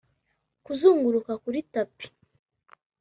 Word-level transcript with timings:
kuzunguruka 0.65 1.31
kuri 1.43 1.59
tapi 1.73 2.05